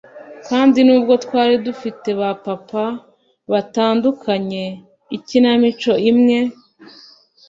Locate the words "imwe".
6.11-6.37